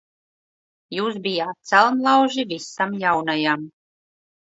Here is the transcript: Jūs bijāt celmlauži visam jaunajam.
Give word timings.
Jūs 0.99 1.19
bijāt 1.27 1.69
celmlauži 1.73 2.49
visam 2.57 2.99
jaunajam. 3.07 3.73